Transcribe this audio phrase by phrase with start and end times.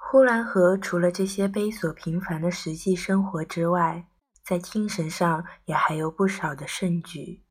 [0.00, 4.08] 呼兰河除了这些悲所平凡的实际生活之外，
[4.42, 7.44] 在精神上也还有不少的盛举，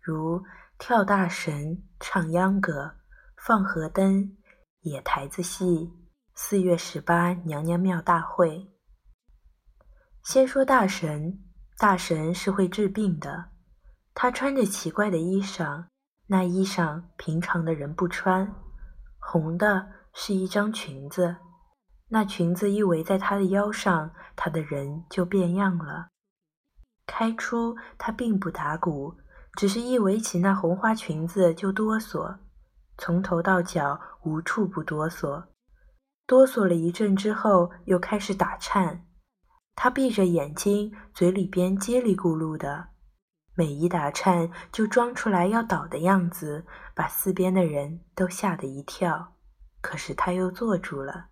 [0.00, 0.42] 如
[0.78, 2.96] 跳大神、唱秧歌、
[3.46, 4.36] 放河灯、
[4.80, 5.90] 野台子戏、
[6.34, 8.68] 四月十八娘娘庙大会。
[10.24, 11.42] 先说大神，
[11.78, 13.46] 大神是会治病的，
[14.12, 15.86] 他穿着奇怪的衣裳，
[16.26, 18.54] 那衣裳平常的人不穿，
[19.18, 21.36] 红的是一张裙子。
[22.14, 26.08] 那裙子一围在他的腰上，他的人就变样了。
[27.06, 29.16] 开初他并不打鼓，
[29.54, 32.36] 只是一围起那红花裙子就哆嗦，
[32.98, 35.44] 从头到脚无处不哆嗦。
[36.26, 39.06] 哆嗦了一阵之后，又开始打颤。
[39.74, 42.88] 他闭着眼睛，嘴里边叽里咕噜的，
[43.54, 49.32] 每一打颤就装出来要倒的样子，把四边的人都吓得一跳。
[49.80, 51.31] 可是他又坐住了。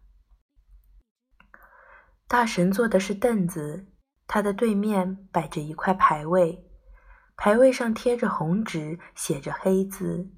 [2.30, 3.88] 大神坐的是凳子，
[4.28, 6.64] 他的对面摆着一块牌位，
[7.36, 10.30] 牌位上贴着红纸，写着黑字。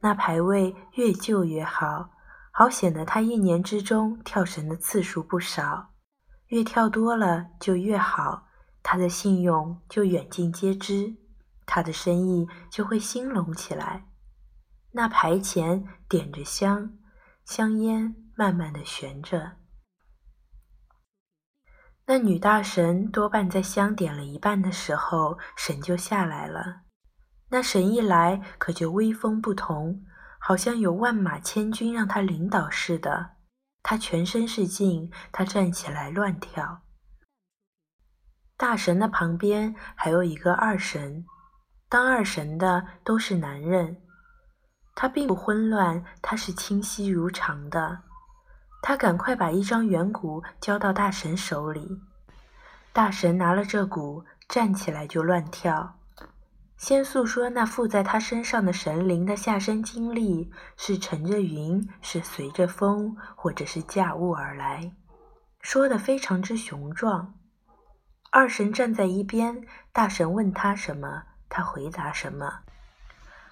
[0.00, 2.08] 那牌位越旧越好，
[2.50, 5.90] 好显得他一年之中跳神的次数不少，
[6.46, 8.46] 越跳多了就越好，
[8.82, 11.14] 他的信用就远近皆知，
[11.66, 14.06] 他的生意就会兴隆起来。
[14.92, 16.96] 那牌前点着香，
[17.44, 19.57] 香烟慢慢的悬着。
[22.10, 26.80] 那女大神多半在香点了一半的时候，神就下来了。
[27.50, 30.02] 那神一来，可就威风不同，
[30.40, 33.32] 好像有万马千军让他领导似的。
[33.82, 36.80] 他全身是劲，他站起来乱跳。
[38.56, 41.26] 大神的旁边还有一个二神，
[41.90, 43.98] 当二神的都是男人。
[44.94, 48.00] 他并不混乱，他是清晰如常的。
[48.80, 52.00] 他赶快把一张圆鼓交到大神手里，
[52.92, 55.96] 大神拿了这鼓，站起来就乱跳。
[56.76, 64.92] 先诉说那附在他身上的神灵的下生经历，是乘着云，是随着风，或者是驾雾而来，
[65.60, 67.34] 说的非常之雄壮。
[68.30, 72.60] 二神站在一边，大神问他什么，他回答什么。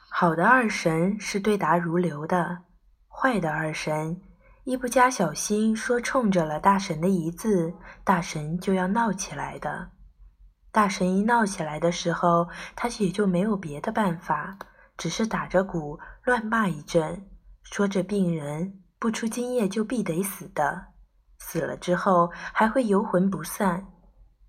[0.08, 2.58] 好的二神是对答如流的，
[3.08, 4.20] 坏的二神。
[4.66, 7.72] 一不加小心，说冲着了大神的一字，
[8.02, 9.90] 大神就要闹起来的。
[10.72, 14.58] 大神一闹起来的时候，他也就没有别的办法，
[14.96, 17.28] 只是打着鼓乱骂一阵，
[17.62, 20.86] 说这病人不出今夜就必得死的，
[21.38, 23.86] 死了之后还会游魂不散，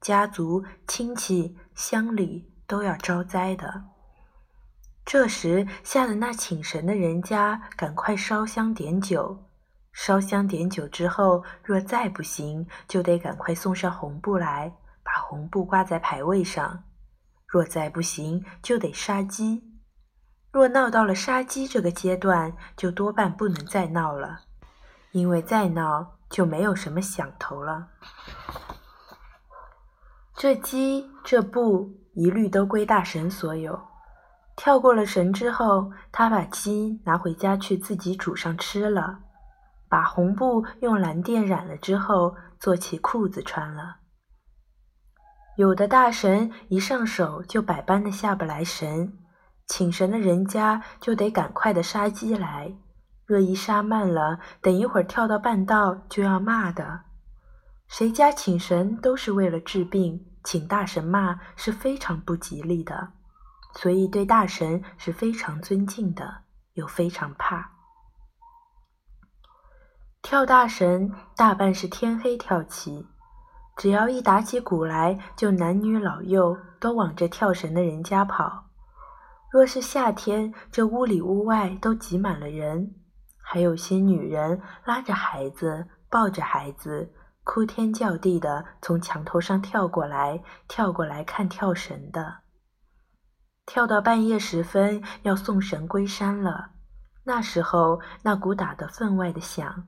[0.01, 3.83] 家族亲戚乡里都要招灾的。
[5.05, 9.43] 这时吓得那请神的人家赶快烧香点酒。
[9.99, 14.71] 烧香点酒之后，若再不行，就得赶快送上红布来，
[15.03, 16.83] 把红布挂在牌位上。
[17.47, 19.63] 若再不行，就得杀鸡。
[20.51, 24.41] 若闹到了杀鸡这个阶段，就多半不能再闹了，
[25.13, 27.87] 因为再闹就没有什么响头了。
[30.35, 33.81] 这鸡这布一律都归大神所有。
[34.55, 39.23] 跳过了神之后，他把鸡拿回家去自己煮上吃了。
[39.89, 43.97] 把红布用蓝靛染了之后，做起裤子穿了。
[45.57, 49.17] 有的大神一上手就百般的下不来神，
[49.65, 52.75] 请神的人家就得赶快的杀鸡来。
[53.25, 57.01] 若一杀慢了，等一会儿跳到半道就要骂的。
[57.87, 63.13] 谁家请神都是为了治病，请大神骂是非常不吉利的，
[63.73, 66.43] 所以对大神是非常尊敬的，
[66.73, 67.76] 又非常怕。
[70.29, 73.07] 跳大神大半是天黑跳起，
[73.77, 78.65] 只要一打起鼓来，就男女老幼都往这跳神的人家跑。
[79.49, 82.93] 若是夏天，这屋里屋外都挤满了人，
[83.41, 87.13] 还有些女人拉着孩子，抱着孩子，
[87.45, 92.39] 哭天叫地的从墙头上跳过来，跳过来看跳神的。
[93.65, 96.71] 跳到半夜时分，要送神归山了。
[97.23, 99.87] 那时候，那鼓打得分外的响。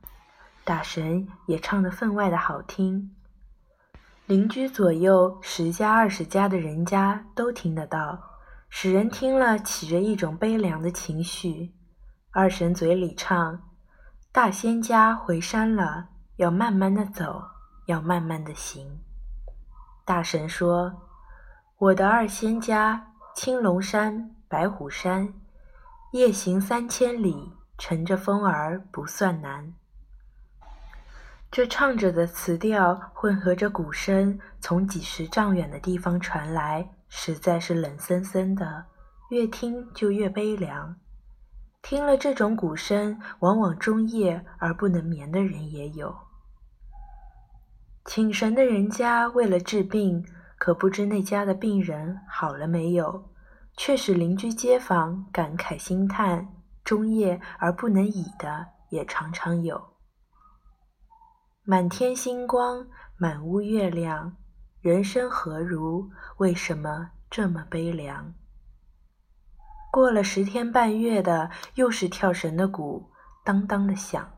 [0.69, 3.09] 大神也唱得分外的好听，
[4.27, 8.37] 邻居左右十家二十家的人家都听得到，
[8.69, 11.73] 使人听了起着一种悲凉的情绪。
[12.29, 13.63] 二神嘴里唱
[14.31, 17.41] ：“大仙家回山了，要慢慢的走，
[17.87, 18.99] 要慢慢的行。”
[20.05, 21.01] 大神说
[21.79, 25.33] ：“我的二仙家，青龙山、白虎山，
[26.11, 29.73] 夜行三千里，乘着风儿不算难。”
[31.51, 38.85] 这唱着的词调混合着鼓声，从几十丈远的地方传来，实在是冷森森的，
[39.31, 40.95] 越听就越悲凉。
[41.81, 46.15] 听了这种鼓声，往往终夜而不能眠的人也有。
[48.05, 50.23] 请神的人家为了治病，
[50.59, 53.31] 可不知那家的病人好了没有，
[53.75, 56.47] 却使邻居街坊感慨心叹，
[56.83, 59.81] 终夜而不能已的也常常有。
[61.63, 64.35] 满天星光，满屋月亮，
[64.81, 66.09] 人生何如？
[66.37, 68.33] 为什么这么悲凉？
[69.91, 73.11] 过了十天半月的，又是跳神的鼓，
[73.43, 74.31] 当当的响。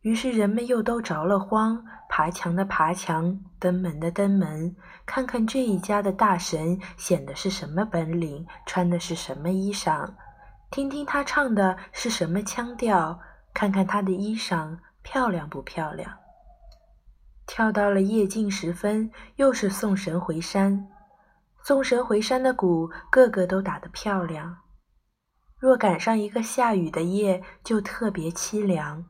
[0.00, 4.74] 于是人们又都着了慌，爬墙的爬墙，登门的登门，
[5.06, 10.12] 看看这一家的大神显的是什么本领，穿的是什么衣裳，
[10.70, 13.20] 听听他唱的是什么腔调，
[13.54, 16.18] 看看他的衣裳漂亮不漂亮。
[17.46, 20.88] 跳到了夜静时分，又是送神回山。
[21.62, 24.56] 送神回山的鼓，个个都打得漂亮。
[25.58, 29.04] 若赶上一个下雨的夜，就特别凄凉。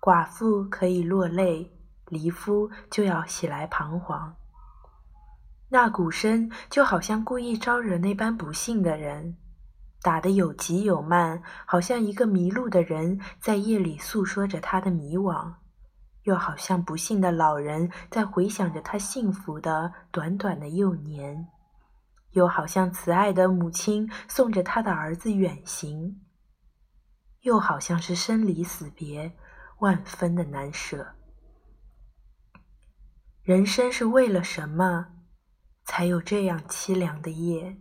[0.00, 1.72] 寡妇可以落泪，
[2.06, 4.36] 离夫就要起来彷徨。
[5.70, 9.36] 那鼓声就好像故意招惹那般不幸的人，
[10.02, 15.54] 打得有急有慢，好像一个迷路的人在夜里诉说着他的迷惘，
[16.22, 21.48] 又好像不幸的老人在回想着他幸福的短短的幼年。
[22.32, 26.20] 又好像慈爱的母亲送着他的儿子远行，
[27.40, 29.36] 又好像是生离死别，
[29.80, 31.16] 万分的难舍。
[33.42, 35.08] 人生是为了什么，
[35.84, 37.80] 才有这样凄凉的夜？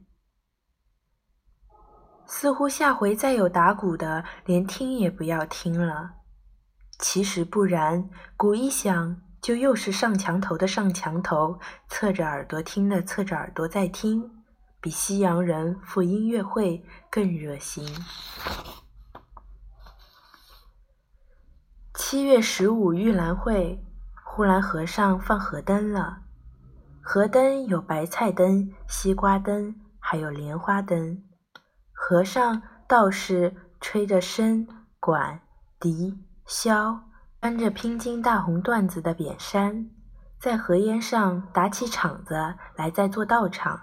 [2.32, 6.12] 似乎下回再有打鼓的，连听也不要听了。
[7.00, 14.44] 其实不然，鼓一响，就又是上墙头的上墙头，侧着耳朵听的侧着耳朵在听。
[14.80, 17.84] 比西洋人赴音乐会更热心。
[21.96, 23.84] 七月十五玉兰会，
[24.24, 26.20] 呼兰河上放河灯了。
[27.02, 31.24] 河灯有白菜灯、西瓜灯，还有莲花灯。
[32.10, 34.68] 和尚道士吹着笙、
[35.00, 35.40] 管、
[35.80, 36.18] 笛、
[36.48, 37.02] 箫，
[37.40, 39.92] 穿着拼金大红缎子的扁衫，
[40.40, 42.34] 在河沿上打起场子
[42.76, 43.80] 来，在做道场。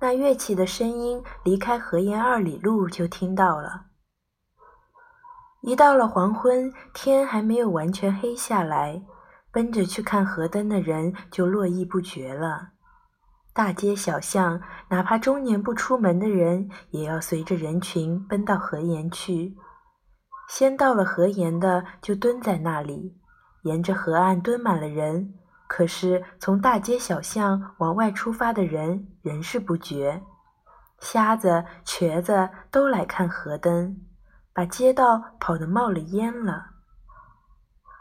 [0.00, 3.84] 那乐器的声音，离开河沿二里路就听到了。
[5.60, 9.00] 一到了黄昏，天还没有完全黑下来，
[9.52, 12.70] 奔着去看河灯的人就络绎不绝了。
[13.58, 19.56] 大街小巷，哪怕中年不出门的人，也要随着人群奔到河沿去。
[20.48, 23.18] 先到了河沿的，就蹲在那里，
[23.62, 25.34] 沿着河岸蹲满了人。
[25.66, 30.22] 可是，从大街小巷往外出发的人仍是不绝，
[31.00, 33.96] 瞎子、瘸子都来看河灯，
[34.54, 36.66] 把街道跑得冒了烟了。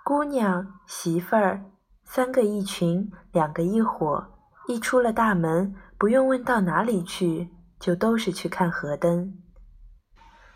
[0.06, 1.66] 姑娘、媳妇儿，
[2.04, 4.37] 三个一群，两个一伙，
[4.68, 7.50] 一出了大门，不用问到哪里去，
[7.80, 9.34] 就都是去看河灯。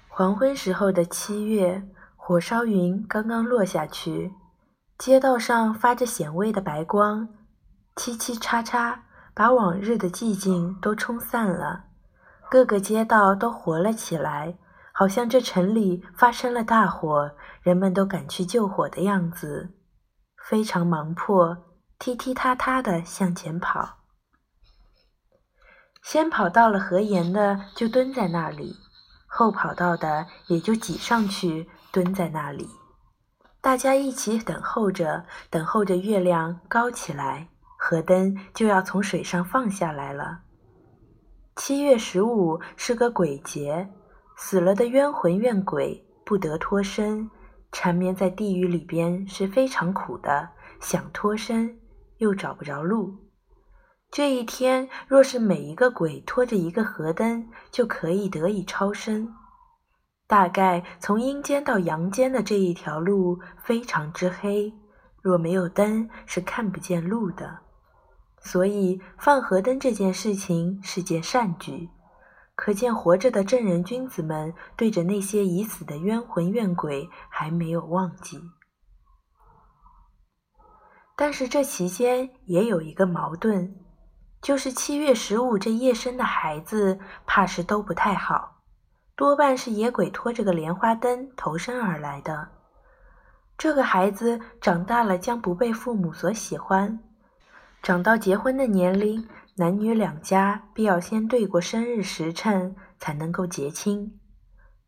[0.10, 1.82] 黄昏时候的七月，
[2.18, 4.34] 火烧云刚刚落下去。
[4.98, 7.30] 街道上发着显微的白光，
[7.96, 9.00] 嘁嘁嚓嚓，
[9.34, 11.86] 把往日的寂静都冲散了。
[12.50, 14.58] 各个街道都活了起来，
[14.92, 19.74] 好像这城里发生了大火，人们都赶去救火的样子，
[20.50, 21.58] 非常忙迫，
[21.98, 24.01] 踢踢踏踏地向前跑。
[26.02, 28.76] 先跑到了河沿的就蹲在那里，
[29.28, 32.68] 后跑到的也就挤上去蹲在那里。
[33.62, 40.40] 大家一起等候着，等候着月亮高起来，河灯就要从水上放下来了。
[41.56, 43.88] 七月十五是个鬼节，
[44.36, 47.30] 死了的冤魂怨鬼不得脱身，
[47.72, 51.80] 缠绵在地狱里边是非常苦的，想脱身
[52.18, 53.16] 又找不着路。
[54.12, 59.34] 这一天，若是每一个鬼拖着一个河灯，就可以得以超生。
[60.28, 64.74] 大概从阴间到阳间的这一条路非常之黑，
[65.22, 67.60] 若没有灯是看不见路的。
[68.42, 71.90] 所以放河灯这件事情是件善举，
[72.56, 78.42] 可见活着的正人君子们对着那些已死的冤魂怨鬼还没有忘记。
[81.16, 83.76] 但是这期间也有一个矛盾，
[84.42, 88.58] 就是七月十五这夜生的孩子，怕是都不太好。
[89.16, 92.50] 多半是野鬼拖着个莲花灯投身而来的。
[93.56, 97.00] 这个孩子长大了将不被父母所喜欢，
[97.84, 104.20] 长到结婚的年龄，男女两家必要先对过生日时辰才能够结亲。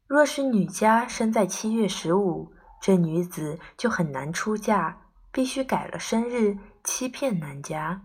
[0.08, 4.98] 若是女家生在七月十五，这女子就很难出嫁，
[5.32, 8.02] 必须改了生日欺骗男家。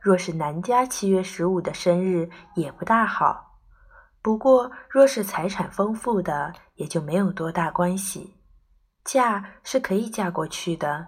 [0.00, 3.58] 若是男家七月十五的生日也不大好，
[4.22, 8.36] 不过若是财产丰富的，也就没有多大关系，
[9.04, 11.06] 嫁是可以嫁过去的。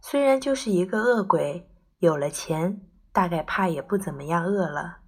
[0.00, 1.68] 虽然就是一个恶鬼，
[1.98, 2.80] 有了钱，
[3.12, 4.98] 大概怕也不怎么样恶了。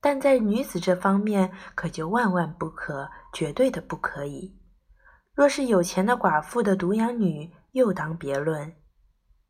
[0.00, 4.58] 但在女子这方面，可就万万不可，绝对的不可以。
[5.34, 8.74] 若是有钱的寡妇的独养女，又当别论。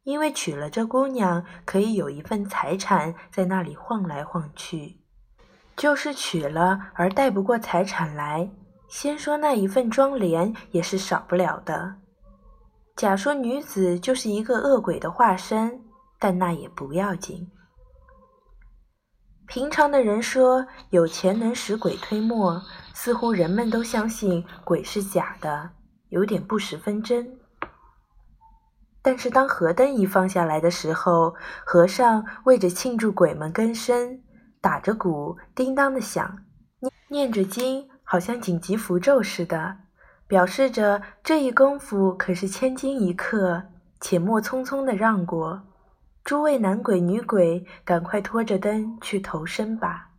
[0.05, 4.97] 因为娶了这姑娘，可以有一份财产在那里晃来晃去；
[5.77, 8.51] 就是娶了而带不过财产来，
[8.89, 11.97] 先说那一份庄帘也是少不了的。
[12.97, 15.81] 假说女子就是一个恶鬼的化身，
[16.19, 17.51] 但那也不要紧。
[19.47, 22.63] 平常的人说有钱能使鬼推磨，
[22.95, 25.71] 似乎人们都相信鬼是假的，
[26.11, 27.40] 有点不十分真。
[29.03, 34.21] 但是当河灯一放下来的时候，和尚为着庆祝鬼门更生，
[34.61, 36.39] 打着鼓，叮当的响，
[36.81, 39.79] 念念着经，好像紧急符咒似的，
[40.27, 43.63] 表示着这一功夫可是千金一刻，
[44.01, 45.63] 且莫匆匆的让过。
[46.23, 50.11] 诸位男鬼女鬼，赶快拖着灯去投生吧。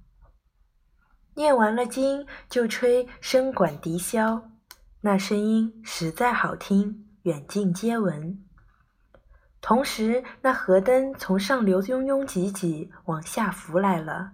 [1.36, 4.42] 念完了经，就吹笙管笛箫，
[5.02, 8.44] 那声音实在好听，远近皆闻。
[9.62, 14.32] 同时，那河灯从上流拥拥挤挤往下浮来了，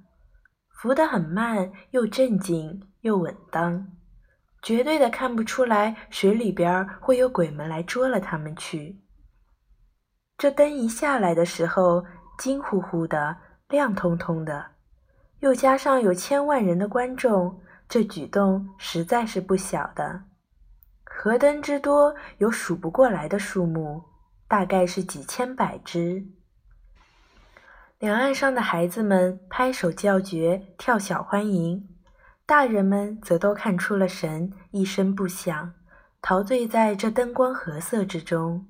[0.70, 3.88] 浮得很慢，又镇静又稳当，
[4.62, 9.02] 绝对的看不出来水里边会有鬼们来捉了他们去。
[10.38, 12.06] 这灯一下来的时候，
[12.38, 13.36] 金乎乎的，
[13.68, 14.66] 亮通通的，
[15.42, 20.24] 又加上有千万人的观众，这举动实在是不小的。
[21.04, 24.02] 河灯之多，有数不过来的数目。
[24.48, 26.26] 大概是几千百只。
[28.00, 31.88] 两岸上的孩子们拍手叫绝，跳小欢迎；
[32.46, 35.74] 大人们则都看出了神，一声不响，
[36.22, 38.68] 陶醉在这灯光和色之中。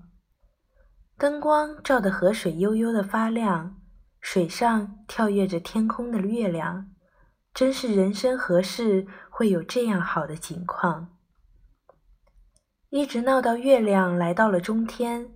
[1.17, 3.75] 灯光照得河水悠悠的发亮，
[4.21, 6.89] 水上跳跃着天空的月亮，
[7.53, 11.09] 真是人生何事会有这样好的景况？
[12.89, 15.33] 一直闹到月亮来到了中天。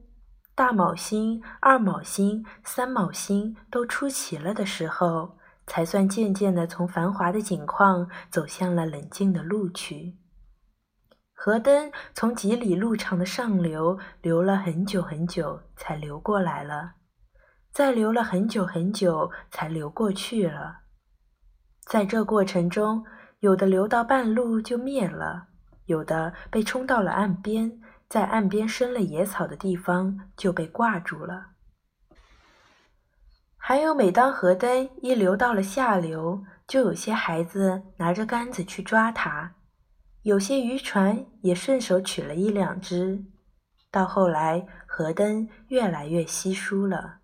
[0.53, 10.17] 大卯星、二卯星、三卯星都出齐了的时候，才算渐渐的从繁华的景况走向了冷静的路去。
[11.33, 16.91] 河灯从几里路长的上流流了很久很久，才流过来了；
[17.71, 20.81] 再流了很久很久，才流过去了。
[21.85, 23.03] 在这过程中，
[23.39, 25.47] 有的流到半路就灭了，
[25.85, 27.81] 有的被冲到了岸边。
[28.11, 31.51] 在岸边生了野草的地方就被挂住了。
[33.55, 39.53] 还有，每当河灯一流到了下流，就有些孩子拿着杆子去抓它，
[40.23, 43.23] 有些渔船也顺手取了一两只。
[43.89, 47.19] 到后来，河灯越来越稀疏了，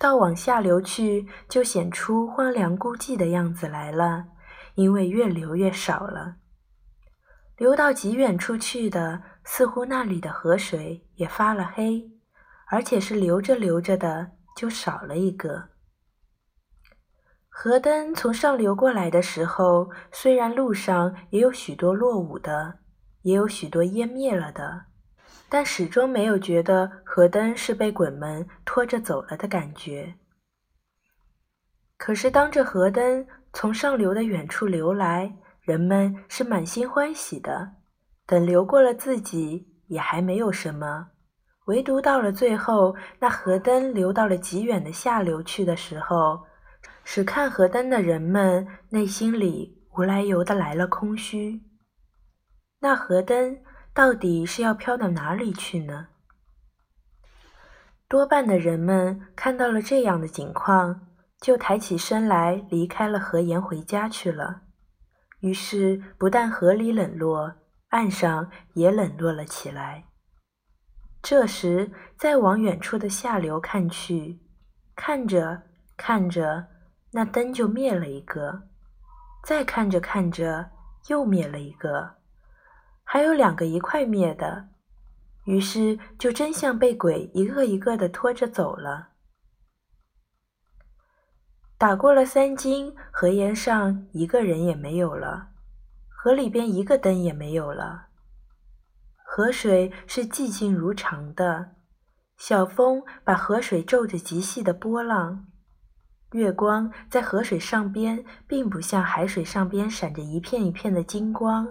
[0.00, 4.24] 到往下流去，就显出荒凉孤寂的样子来了，
[4.74, 6.38] 因为越流越少了。
[7.60, 12.10] 流到极远处去的，似乎那里的河水也发了黑，
[12.70, 15.68] 而且是流着流着的就少了一个。
[17.50, 22.78] 河灯从上流过来的时候，虽然路上也有许多落伍的，
[23.24, 24.86] 也有许多湮灭了的，
[25.50, 30.14] 但始终没有觉得河灯是被鬼们拖着走了的感觉。
[31.98, 35.36] 可是当这河灯从上流的远处流来，
[35.70, 37.74] 人们是满心欢喜的，
[38.26, 41.10] 等流过了自己，也还没有什么。
[41.66, 46.40] 唯独到了最后，那河灯流到了极远的下流去的时候，
[47.04, 51.60] 使看河灯的人们内心里无来由的来了空虚。
[52.80, 53.56] 那河灯
[53.94, 56.08] 到底是要飘到哪里去呢？
[58.08, 61.06] 多半的人们看到了这样的景况，
[61.40, 64.62] 就抬起身来离开了河沿，回家去了。
[65.40, 67.54] 于是，不但河里冷落，
[67.88, 70.04] 岸上也冷落了起来。
[71.22, 74.40] 这时，再往远处的下流看去，
[74.96, 75.62] 看着
[75.96, 76.66] 看着，
[77.12, 78.62] 那灯就灭了一个；
[79.44, 80.70] 再看着看着，
[81.08, 82.16] 又灭了一个；
[83.04, 84.68] 还有两个一块灭的，
[85.44, 89.09] 于是就真像被鬼一个一个的拖着走了。
[91.80, 95.48] 打过了三更，河沿上一个人也没有了，
[96.10, 98.08] 河里边一个灯也没有了。
[99.24, 101.70] 河水是寂静如常的，
[102.36, 105.46] 小风把河水皱着极细的波浪，
[106.32, 111.66] 月光在河水上边，并不像海水上边闪着一片一片的金光，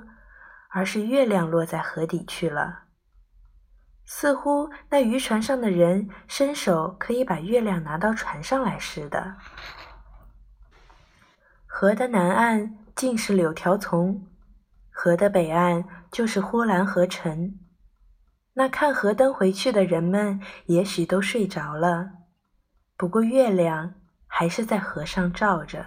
[0.72, 2.86] 而是月亮落在河底去了。
[4.06, 9.36] 似乎那渔船上的人伸手可以把月亮拿到船上来似的。
[11.82, 14.28] 河的南岸尽是柳条丛，
[14.90, 17.58] 河的北岸就是呼兰河城。
[18.56, 22.10] 那看河灯回去的人们也许都睡着了，
[22.98, 23.94] 不过月亮
[24.28, 25.86] 还是在河上照着。